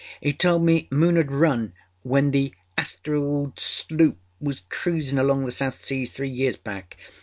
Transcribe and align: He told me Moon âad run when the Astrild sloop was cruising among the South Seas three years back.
He 0.19 0.33
told 0.33 0.63
me 0.63 0.87
Moon 0.89 1.13
âad 1.13 1.27
run 1.29 1.73
when 2.01 2.31
the 2.31 2.55
Astrild 2.75 3.59
sloop 3.59 4.17
was 4.39 4.61
cruising 4.61 5.19
among 5.19 5.45
the 5.45 5.51
South 5.51 5.79
Seas 5.83 6.09
three 6.09 6.27
years 6.27 6.55
back. 6.55 6.97